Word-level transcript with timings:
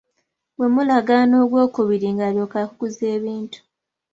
Bwe 0.57 0.67
mulagaana 0.73 1.35
ogwokubiri 1.43 2.07
ng'alyoka 2.15 2.57
akuguza 2.65 3.05
ebintu. 3.15 3.59